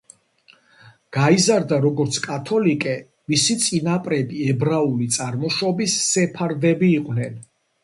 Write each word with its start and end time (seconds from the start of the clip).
გაიზარდა 1.17 1.77
როგორც 1.83 2.17
კათოლიკე, 2.23 2.95
მისი 3.35 3.57
წინაპრები 3.67 4.43
ებრაული 4.55 5.11
წარმოშობის 5.21 6.01
სეფარდები 6.09 6.93
იყვნენ. 6.99 7.41